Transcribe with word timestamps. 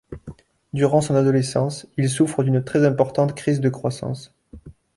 Durant 0.73 0.99
son 1.01 1.13
adolescence, 1.15 1.85
il 1.95 2.09
souffre 2.09 2.43
d'une 2.43 2.63
très 2.63 2.87
importante 2.87 3.35
crise 3.35 3.59
de 3.59 3.69
croissance. 3.69 4.33